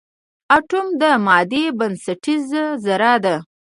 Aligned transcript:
اټوم 0.57 0.87
د 1.01 1.03
مادې 1.25 1.63
بنسټیزه 1.77 2.63
ذره 2.85 3.13
ده. 3.23 3.35